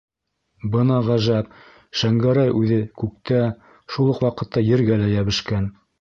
[0.75, 1.51] Бына ғәжәп:
[2.01, 3.43] Шәңгәрәй үҙе- күктә,
[3.97, 5.71] шул уҡ ваҡытта ергә лә йәбешкән.